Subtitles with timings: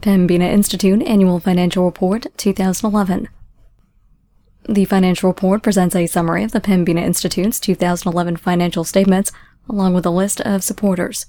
[0.00, 3.28] Pembina Institute Annual Financial Report 2011.
[4.66, 9.30] The financial report presents a summary of the Pembina Institute's 2011 financial statements,
[9.68, 11.26] along with a list of supporters.